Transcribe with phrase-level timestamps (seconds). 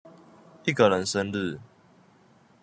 [0.65, 1.59] 一個人生日